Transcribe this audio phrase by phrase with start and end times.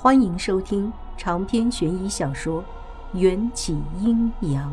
[0.00, 2.62] 欢迎收听长篇悬疑小说
[3.18, 4.72] 《缘起阴阳》。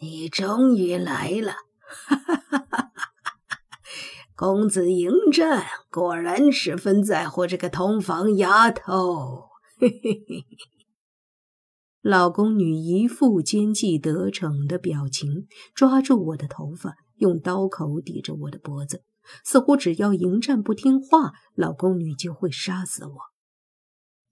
[0.00, 1.52] 你终于来了，
[2.08, 3.00] 哈哈哈哈哈！
[4.34, 10.44] 公子迎战果然十分在乎这个同房丫头，嘿嘿嘿。
[12.00, 19.04] 老宫女一副奸计得逞的表情，抓住我的头发，用刀口抵着我的脖子。
[19.44, 23.16] 似乎只要迎战不听话，老宫女就会杀死我。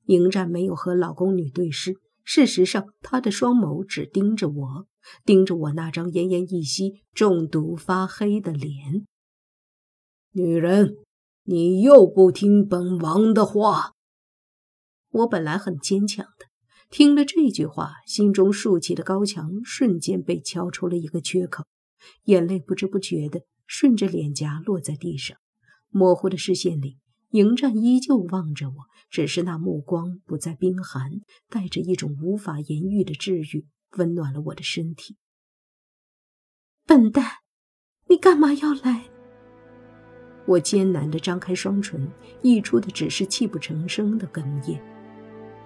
[0.07, 4.87] 迎战没有和老宫女对视，事实上，他的双眸只盯着我，
[5.25, 9.07] 盯着我那张奄奄一息、中毒发黑的脸。
[10.33, 10.97] 女人，
[11.45, 13.93] 你又不听本王的话。
[15.11, 16.47] 我本来很坚强的，
[16.91, 21.65] 听了这句话，心中竖起的高墙瞬间被敲出了一个缺口，
[22.25, 23.43] 眼泪不知不觉的。
[23.67, 25.37] 顺着脸颊落在地上，
[25.91, 26.99] 模糊的视线里，
[27.31, 28.77] 迎战依旧望着我，
[29.11, 35.17] 只是那目光不再冰寒，带着一种无法言喻的治愈，温暖了我的身体。
[36.87, 37.25] 笨蛋，
[38.09, 39.05] 你干嘛要来？
[40.47, 42.11] 我艰难地张开双唇，
[42.43, 44.79] 溢出的只是泣不成声的哽咽。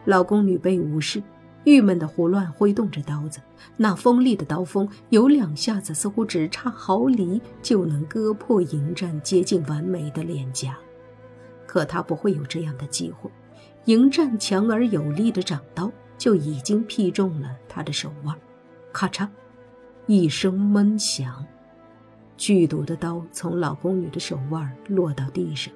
[0.06, 1.22] 老宫女被无视。
[1.68, 3.40] 郁闷的胡乱挥动着刀子，
[3.76, 10.74] 那锋利的刀锋有两下子，似乎只差毫厘就能割破迎战接近完美的脸颊。
[11.66, 13.30] 可他不会有这样的机会，
[13.84, 18.34] 迎战强而有力的掌刀就已经劈中了他的手腕。
[18.90, 19.28] 咔嚓，
[20.06, 21.44] 一声闷响，
[22.38, 25.70] 剧毒的刀从老宫女的手腕落到地上。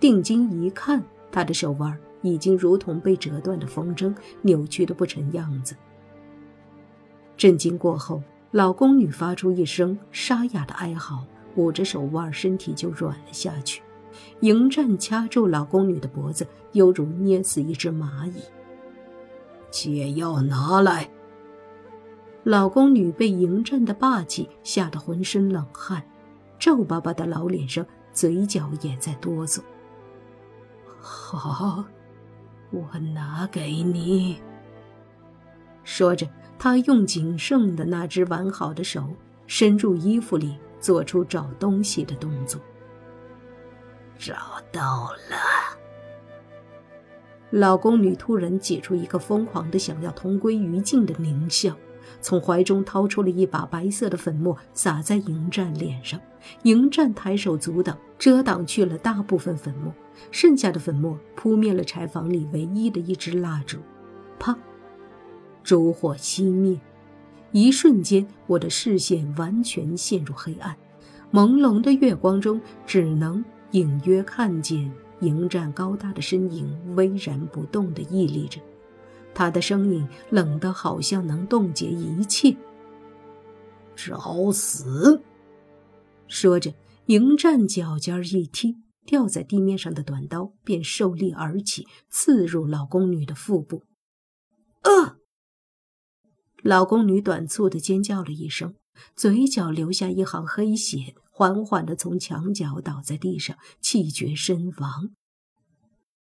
[0.00, 1.96] 定睛一看，她的手腕。
[2.26, 5.76] 已经如同被折断的风筝，扭曲的不成样子。
[7.36, 11.24] 震惊过后，老宫女发出一声沙哑的哀嚎，
[11.54, 13.82] 捂着手腕，身体就软了下去。
[14.40, 18.40] 迎战掐住老宫女的脖子，犹如捏死一只蚂蚁。
[19.70, 21.10] 解药拿来！
[22.44, 26.02] 老宫女被迎战的霸气吓得浑身冷汗，
[26.58, 29.60] 皱巴巴的老脸上，嘴角也在哆嗦。
[30.98, 31.84] 好。
[32.70, 34.40] 我拿给你。
[35.84, 36.28] 说着，
[36.58, 39.06] 他用仅剩的那只完好的手
[39.46, 42.60] 伸入衣服里，做出找东西的动作。
[44.18, 44.34] 找
[44.72, 45.78] 到了。
[47.50, 51.76] 老宫女突然挤出一个疯狂的想要同归于尽的狞笑。
[52.20, 56.20] 从怀中掏出了一把白色的粉末，洒在迎战脸上。
[56.62, 59.92] 迎战抬手阻挡，遮挡去了大部分粉末，
[60.30, 63.78] 剩下的粉末扑灭了柴房里唯一的一支蜡烛。
[64.38, 64.56] 啪，
[65.62, 66.78] 烛火熄灭。
[67.52, 70.76] 一瞬间，我的视线完全陷入黑暗。
[71.32, 78.60] 朦胧的月光中，只能隐约看见迎战高大的身影，巍然不动地屹立着。
[79.34, 82.54] 他的声音冷得好像能冻结一切。
[83.94, 85.20] 找死！
[86.28, 86.74] 说着，
[87.06, 93.84] 迎战脚尖一踢，掉在地面上的短刀便受力而起，刺入老宫女的腹部。
[94.82, 95.16] 啊！
[96.62, 98.74] 老宫女短促的尖叫了一声，
[99.14, 105.10] 嘴角流下一行黑血，缓缓的从墙角倒在地上，气绝身亡。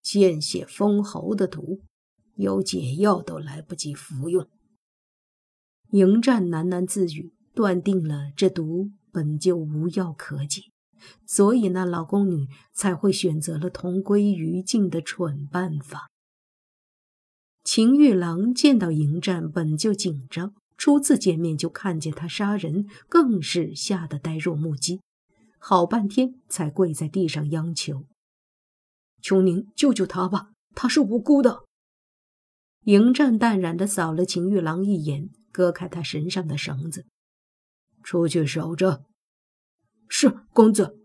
[0.02, 1.82] 见血封喉的毒。
[2.36, 4.48] 有解药都来不及服用。
[5.90, 10.62] 迎战喃喃自语，断定了这毒本就无药可解，
[11.26, 16.12] 所以那老宫女才会选择了同归于尽的蠢办法。
[17.64, 25.02] 秦玉郎见到迎战本就紧张，初次见面就看见他杀人，更是吓得呆若木鸡，
[25.58, 28.06] 好半天才跪在地上央求
[29.20, 31.64] ：“求您救救他吧，他是无辜的。”
[32.86, 37.08] 迎战淡然地扫了秦玉郎一眼，割开他身上的绳子，
[38.04, 39.07] 出去守着。
[40.08, 41.00] 是公子。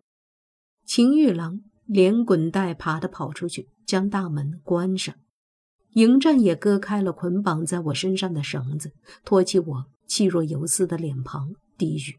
[0.85, 5.15] 秦玉郎连滚带爬的跑出去，将大门关上。
[5.93, 8.93] 迎战也割开了捆绑在我身上的绳子，
[9.25, 12.19] 托起我气若游丝的脸庞，低语：“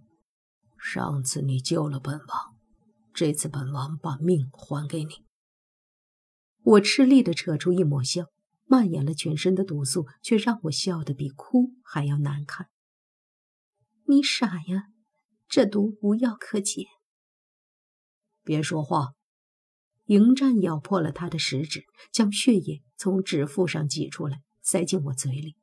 [0.77, 2.55] 上次你救了本王，
[3.13, 5.23] 这次本王把命还给你。”
[6.63, 8.27] 我吃力地扯出一抹笑。
[8.65, 12.69] 蔓延了全身的毒素，却让我笑得比哭还要难看。
[14.07, 14.87] 你傻呀，
[15.55, 16.87] 这毒无药可解。
[18.41, 19.13] 别说话！
[20.05, 25.55] 迎战咬破了他的食指，将血液从指腹上挤出来，塞进我嘴里。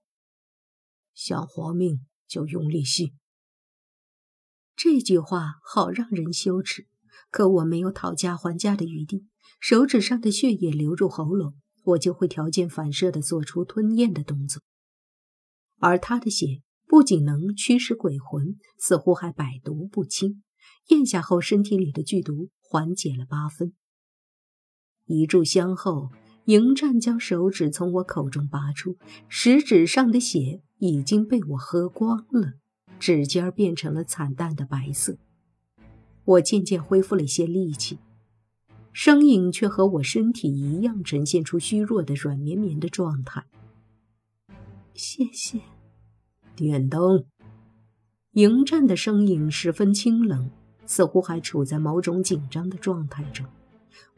[1.12, 3.14] 想活命就用力吸。
[4.76, 6.86] 这句话好让人羞耻，
[7.32, 9.26] 可我没有讨价还价的余地。
[9.58, 14.62] 手指上的血液流入喉咙，我就会条件反射地做出吞咽的动作。
[15.78, 20.42] 而他的血不仅能驱使鬼魂，似乎还百毒不侵。
[20.88, 23.74] 咽下后，身体里的剧毒缓解了八分。
[25.06, 26.10] 一炷香后，
[26.46, 28.98] 迎战将手指从我口中拔出，
[29.28, 32.54] 食指上的血已经被我喝光了，
[32.98, 35.16] 指尖变成了惨淡的白色。
[36.24, 38.00] 我渐渐恢复了一些力气。
[38.92, 43.44] 声音却和我身体一样，呈现出虚弱的软绵绵的状态。
[44.92, 45.60] 谢谢。
[46.60, 47.24] 点灯。
[48.32, 50.50] 迎战的声音十分清冷，
[50.84, 53.46] 似乎还处在某种紧张的状态中。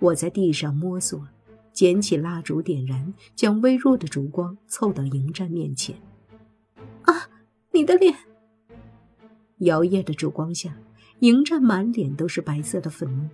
[0.00, 1.28] 我在地上摸索，
[1.72, 5.96] 捡起蜡烛点燃，将微弱的烛光凑到迎战面前。
[7.02, 7.28] 啊，
[7.70, 8.12] 你的脸！
[9.58, 10.76] 摇曳的烛光下，
[11.20, 13.30] 迎战满脸都是白色的粉末。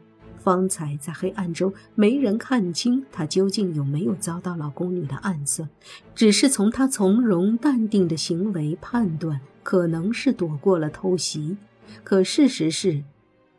[0.49, 5.69] 方才在黑暗中，没人看清她究竟有没有遭到老宫女的暗算，
[6.15, 11.59] 只是从她从容淡定的行为判断，可能是躲过了偷袭。
[12.03, 13.05] 可事实是，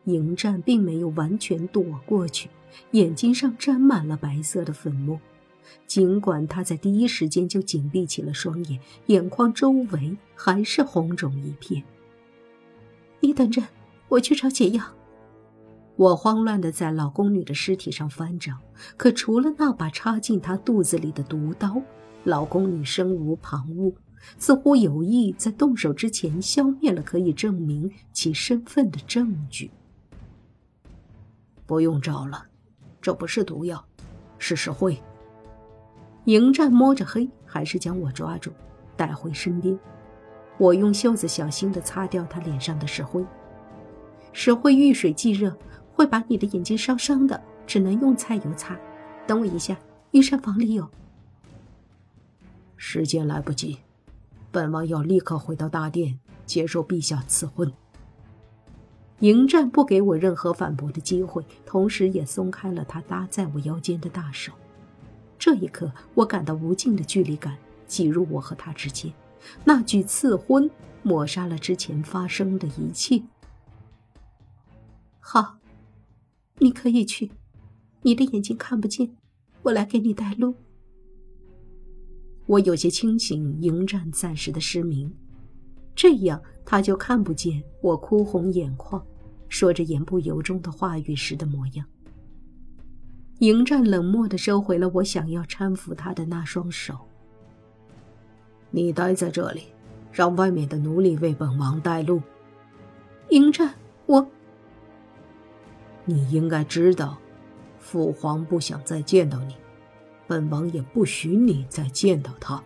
[0.06, 2.50] 迎战并没有完全躲过去，
[2.94, 5.20] 眼睛上沾满了白色的粉末。
[5.86, 11.84] 尽管他在第一时间就紧闭起了双眼，眼眶周围还是红肿一片。
[13.20, 13.62] 你等着，
[14.08, 14.84] 我去找解药。
[16.00, 18.54] 我慌乱地在老宫女的尸体上翻找，
[18.96, 21.82] 可除了那把插进她肚子里的毒刀，
[22.24, 23.94] 老宫女身无旁骛，
[24.38, 29.72] 似乎有意在动手之前消灭了可以证明其身份的证据。
[31.66, 32.46] 不用找了，
[33.02, 33.86] 这不是毒药，
[34.38, 34.98] 是石灰。
[36.24, 38.54] 迎战摸着黑，还是将我抓住，
[38.96, 39.78] 带回身边。
[40.58, 43.22] 我用袖子小心地擦掉他脸上的石灰，
[44.32, 45.54] 石灰遇水即热。
[46.00, 48.80] 会把你的眼睛烧伤的，只能用菜油擦。
[49.28, 49.78] 等我一下，
[50.12, 50.90] 御膳房里有。
[52.78, 53.80] 时间来不及，
[54.50, 57.70] 本王要立刻回到大殿接受陛下赐婚。
[59.20, 64.54] 迎战不给我任何反驳的机会，同时也松开了他搭在我腰间的大手。
[65.38, 69.12] 这一刻，我感到无尽的距离感挤入我和他之间，
[69.66, 70.72] 那句赐婚
[71.04, 73.22] 抹杀了之前发生的一切。
[75.20, 75.59] 好。
[76.60, 77.32] 你可以去，
[78.02, 79.10] 你的眼睛看不见，
[79.64, 80.54] 我来给你带路。
[82.46, 85.14] 我有些清醒，迎战暂时的失明，
[85.96, 89.02] 这样他就看不见我哭红眼眶，
[89.48, 91.86] 说着言不由衷的话语时的模样。
[93.40, 96.98] 迎战冷漠的收回了我想要搀扶他的那双手。
[98.70, 99.64] 你待在这里，
[100.12, 102.22] 让外面的奴隶为本王带路。
[103.30, 103.74] 迎战，
[104.08, 104.28] 我。
[106.10, 107.20] 你应该知道，
[107.78, 109.56] 父皇不想再见到你，
[110.26, 112.62] 本王也不许你再见到他。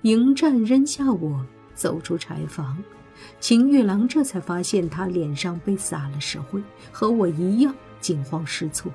[0.00, 1.44] 迎战扔下我，
[1.74, 2.82] 走出柴房，
[3.40, 8.90] 秦玉郎这才发现他脸上被撒了石灰，和我一样惊慌失措。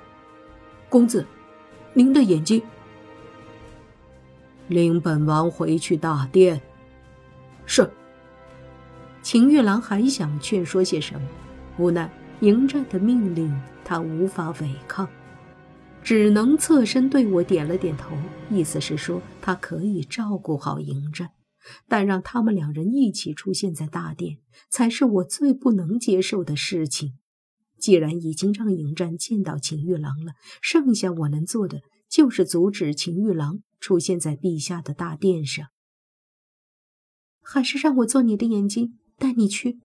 [0.89, 1.23] 公子，
[1.93, 2.59] 您的眼睛。
[4.69, 6.59] 领本王回去大殿。
[7.67, 7.87] 是。
[9.21, 11.27] 秦玉郎还想劝说些什么，
[11.77, 12.09] 无奈。
[12.41, 13.55] 迎战的命令，
[13.85, 15.07] 他无法违抗，
[16.01, 18.17] 只能侧身对我点了点头，
[18.49, 21.29] 意思是说他可以照顾好迎战，
[21.87, 24.39] 但让他们两人一起出现在大殿，
[24.71, 27.13] 才是我最不能接受的事情。
[27.77, 30.33] 既然已经让迎战见到秦玉郎了，
[30.63, 35.67] 剩下我能做的就是阻止秦玉郎出现在陛下的大殿上。
[37.43, 39.79] 还是让我做你的眼睛，带你去。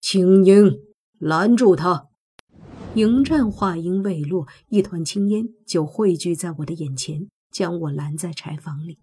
[0.00, 0.85] 青樱。
[1.18, 2.08] 拦住他！
[2.94, 8.98] 迎战话音未落，一团青烟就汇聚在我的眼前，将我拦在柴房里。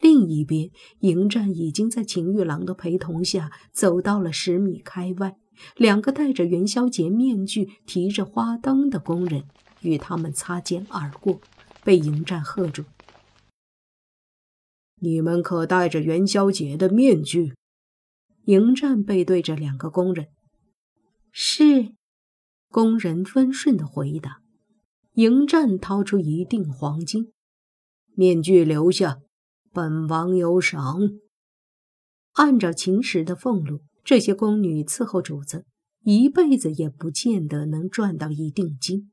[0.00, 5.36] 另一边，迎战已经在秦玉郎的陪同下走到了十米开外，
[5.76, 9.44] 两个戴着元宵节面具、提着花灯的工人
[9.82, 11.40] 与他们擦肩而过，
[11.84, 12.84] 被迎战喝住
[15.00, 17.52] ：“你们可戴着元宵节的面具？”
[18.46, 20.28] 迎战背对着两个工人。
[21.38, 21.92] 是，
[22.70, 24.40] 工人温顺的回答。
[25.12, 27.30] 迎战掏出一锭黄金，
[28.14, 29.18] 面具留下，
[29.70, 30.98] 本王有赏。
[32.32, 35.66] 按照秦时的俸禄，这些宫女伺候主子，
[36.04, 39.12] 一辈子也不见得能赚到一锭金。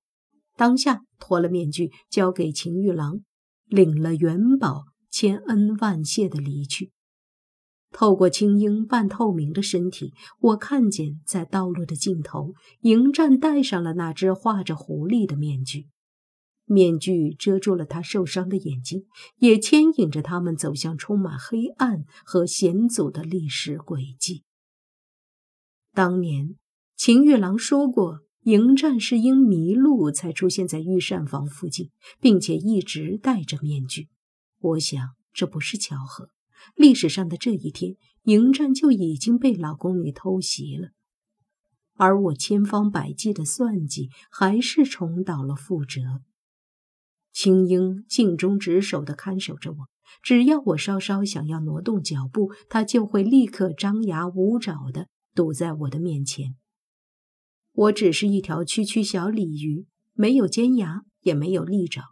[0.55, 3.19] 当下脱了面具，交给秦玉郎，
[3.65, 6.92] 领了元宝，千恩万谢的离去。
[7.93, 15.87] 透过青鹰半透明的身体，我看见在道路的尽头，迎战戴上了那只画着狐狸的面具。
[16.65, 19.05] 面具遮住了他受伤的眼睛，
[19.37, 24.43] 也牵引着他们走向充满黑暗和险阻的历史轨迹。
[25.93, 26.55] 当年，
[26.95, 34.07] 秦玉郎说过，迎战是因迷路才出现在御膳房附近，并且一直戴着面具。
[34.59, 36.29] 我想，这不是巧合。
[36.75, 40.89] 历史上的这一天，迎战就已经被老宫女偷袭了，
[41.95, 46.21] 而我千方百计的算计，还是重蹈了覆辙。
[47.31, 49.77] 青樱尽忠职守地看守着我，
[50.21, 56.55] 只要我稍稍想要挪动脚步，它就会立刻张牙舞爪地堵在我的面前。
[57.71, 62.03] 我只是一条区区小鲤鱼，没有尖牙，也没有利爪，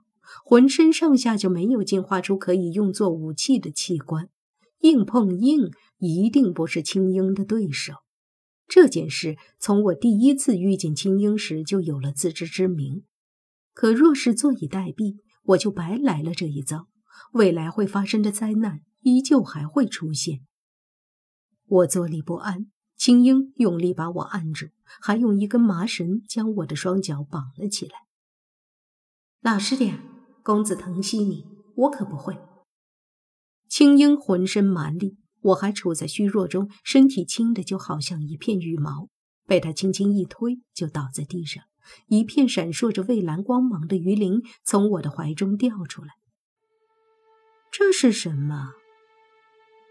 [0.43, 4.27] 浑身上下就没有进化出可以用作武器的器官。
[4.81, 7.93] 硬碰硬，一定不是青樱的对手。
[8.67, 13.03] 这件事从我第一次遇见青樱时就有了自知之明。
[13.73, 16.87] 可若是坐以待毙，我就白来了这一遭。
[17.33, 20.41] 未来会发生的灾难依旧还会出现。
[21.65, 24.67] 我坐立不安，青樱用力把我按住，
[25.01, 27.93] 还用一根麻绳将我的双脚绑了起来。
[29.41, 29.99] 老实点，
[30.43, 31.45] 公子疼惜你，
[31.75, 32.37] 我可不会。
[33.71, 39.07] 青樱浑身蛮力，我还处在虚弱中，身体轻的就好像一片羽毛，
[39.47, 41.63] 被他轻轻一推，就倒在地上。
[42.07, 46.09] 一片闪烁着蔚蓝光芒的鱼鳞从我的怀中掉出来。
[47.71, 48.73] 这是什么？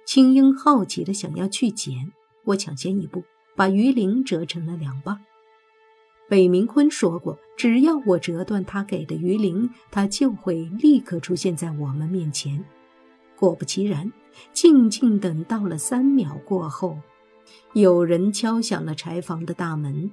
[0.07, 2.13] 青樱好奇的想要去捡，
[2.45, 3.25] 我抢先一步，
[3.57, 5.25] 把鱼鳞折成了两半。
[6.29, 12.63] 北冥坤说过，只要我折断他给的鱼鳞，他就会立刻出现在我们面前。
[13.41, 14.13] 果不其然，
[14.53, 16.99] 静静等到了三秒过后，
[17.73, 20.11] 有人敲响了柴房的大门。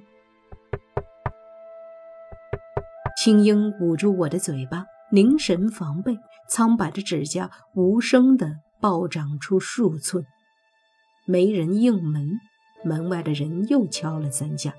[3.22, 6.16] 青樱捂住我的嘴巴，凝神防备，
[6.48, 10.24] 苍白的指甲无声地暴长出数寸。
[11.26, 12.40] 没人应门，
[12.82, 14.72] 门外的人又敲了三下。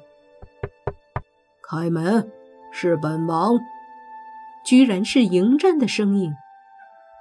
[1.70, 2.32] 开门，
[2.74, 3.60] 是本王。
[4.65, 6.34] 居然是迎战的声音。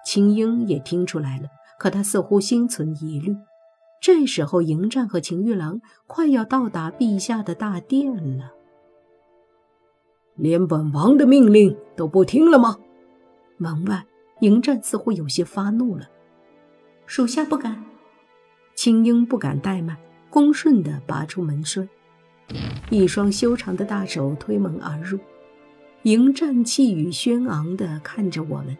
[0.09, 3.37] 青樱也听出来了，可他似乎心存疑虑。
[4.01, 8.53] 这时候，迎战和秦玉郎快要到达陛下的大殿了。
[10.35, 12.79] 连本王的命令都不听了吗？
[13.59, 14.07] 门外，
[14.41, 16.09] 迎战似乎有些发怒了。
[17.05, 17.85] 属下不敢。
[18.75, 19.99] 青樱不敢怠慢，
[20.31, 21.87] 恭顺地拔出门栓，
[22.89, 25.19] 一双修长的大手推门而入。
[26.05, 28.75] 迎战气宇轩昂地看着我们。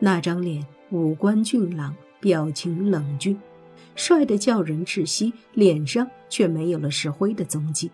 [0.00, 3.38] 那张脸五官俊朗，表情冷峻，
[3.96, 7.90] 帅得叫人窒息，脸上却没有了石灰的踪迹。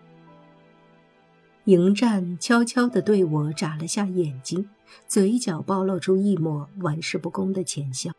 [1.65, 4.69] 迎战悄悄地对我眨了下眼睛，
[5.07, 8.11] 嘴角暴露出一抹玩世不恭的浅笑。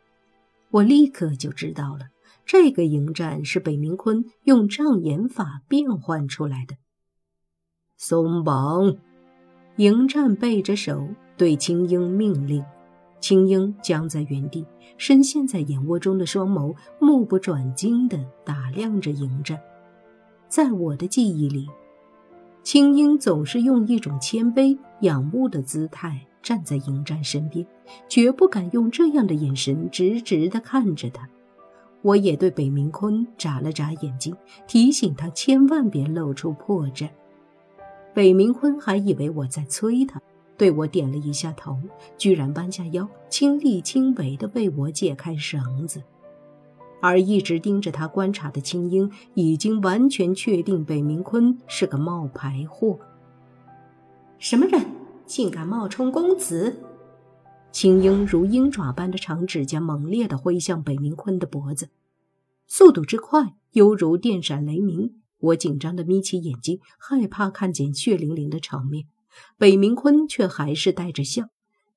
[0.69, 2.09] 我立刻就知道了，
[2.45, 6.75] 这个迎战是北冥坤用障眼法变换出来的。
[7.95, 8.97] 松绑！
[9.77, 12.65] 迎战背着手对青鹰命令。
[13.19, 14.65] 青樱僵在原地，
[14.97, 19.59] 深陷在眼窝中的双眸目不转睛地打量着迎战。
[20.47, 21.67] 在我的记忆里，
[22.63, 27.65] 青樱总是用一种谦卑仰慕的姿态站在迎战身边，
[28.07, 31.27] 绝不敢用这样的眼神直直地看着他。
[32.03, 34.33] 我也对北冥坤眨了眨眼睛，
[34.67, 37.09] 提醒他千万别露出破绽。
[38.13, 40.21] 北冥坤还以为我在催他。
[40.57, 41.79] 对我点了一下头，
[42.17, 46.01] 居然弯下腰，亲力亲为地为我解开绳子。
[46.99, 52.99] 而一直盯着他观察的青樱，已经完全确定北冥坤是个冒牌货。
[54.39, 54.83] 什么人
[55.25, 56.75] 竟敢冒充公子？
[57.71, 61.89] 青樱如鹰爪般的长指甲猛烈地挥向北冥坤的脖子，
[62.65, 65.21] 速度之快，犹如电闪雷鸣。
[65.39, 69.05] 我紧张地眯起眼睛，害怕看见血淋淋的场面。
[69.57, 71.43] 北冥坤却还是带着笑，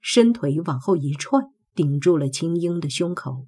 [0.01, 1.41] 伸腿往后一踹，
[1.75, 3.47] 顶住了青樱的胸口。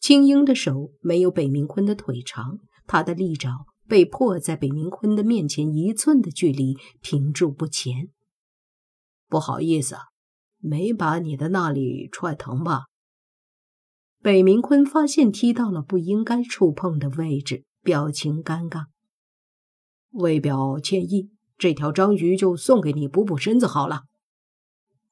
[0.00, 8.10] 青樱的手没有北冥坤的腿长，他的利爪被迫在北冥坤的面前一寸的距离停住不前。
[9.28, 9.96] 不好意思，
[10.58, 12.84] 没把你的那里踹疼吧？
[14.22, 18.86] 北冥坤发现踢到了不应该触碰的位置，表情尴尬，
[20.12, 21.33] 为表歉意。
[21.56, 24.02] 这条章鱼就送给你补补身子好了。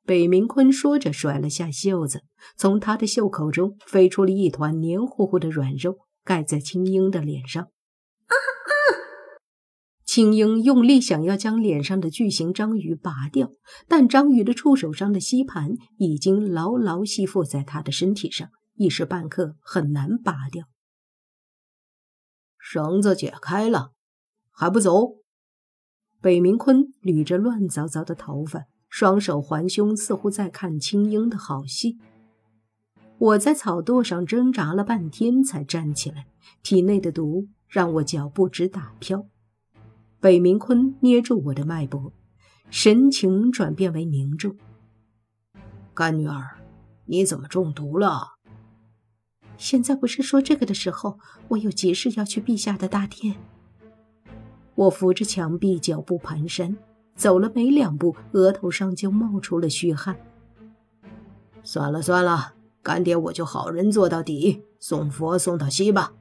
[0.04, 2.24] 北明坤说着，甩了下袖子，
[2.56, 7.62] 从他的袖口中飞出了一团黏糊糊的软肉，盖在青樱的脸上。
[7.62, 8.72] 啊啊！
[10.04, 13.52] 青樱用力想要将脸上的巨型章鱼拔掉，
[13.86, 20.64] 但章鱼的触手上的吸盘已经牢牢吸附在他的身体上，一时半刻很难拔掉。
[22.58, 23.92] 绳子解开了，
[24.50, 25.21] 还不走？
[26.22, 31.98] 北明坤捋着乱糟糟的头发，双手环胸，似乎在看青樱的好戏。
[33.18, 36.28] 我在草垛上挣扎了半天才站起来，
[36.62, 39.26] 体内的毒让我脚步直打飘。
[40.20, 42.12] 北明坤捏住我的脉搏，
[42.70, 44.56] 神情转变为凝重
[45.92, 46.62] ：“干女儿，
[47.06, 48.34] 你怎么中毒了？”
[49.58, 53.34] 现在不是说这个的时候，我有急事要去陛下的大殿。
[54.74, 56.76] 我扶着墙壁，脚步蹒跚，
[57.14, 60.16] 走了没两步，额头上就冒出了虚汗。
[61.62, 66.12] 算了算了，干爹我就好人做到底，送佛送到西吧。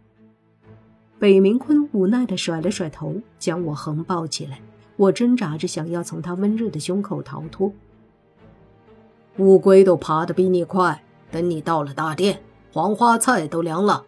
[1.17, 4.59] 北明坤无奈地甩了甩头，将我横抱起来。
[4.97, 7.71] 我挣扎着想要从他温热的胸口逃脱。
[9.37, 12.43] 乌龟都爬得比你快，等你到了大殿，
[12.73, 14.05] 黄花菜都凉了。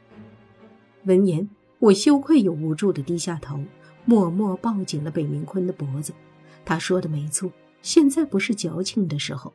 [1.06, 3.60] 闻言，我羞愧又无助地低下头。
[4.05, 6.13] 默默抱紧了北明坤的脖子，
[6.65, 9.53] 他说的没错，现在不是矫情的时候。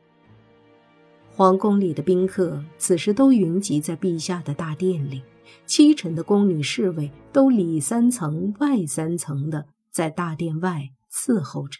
[1.31, 5.23] 皇宫里的宾客此时都云集在陛下的大殿里，
[5.65, 11.79] 七成的宫女侍卫都里三层外三层的在大殿外伺候着。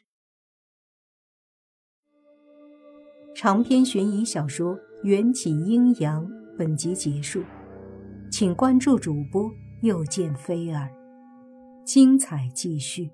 [3.36, 6.26] 长篇悬疑小说《缘起阴阳》
[6.58, 7.42] 本集结束，
[8.32, 9.50] 请关注主播，
[9.82, 10.99] 又见菲儿。
[11.90, 13.10] 精彩继续。